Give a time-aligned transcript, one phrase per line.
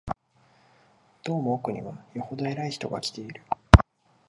[1.23, 3.43] どうも奥には、よほど偉い人が来ている